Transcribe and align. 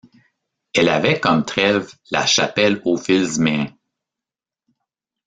Elle 0.73 0.89
avait 0.89 1.19
comme 1.19 1.45
trève 1.45 1.87
La 2.09 2.25
Chapelle-aux-Filzméens. 2.25 3.71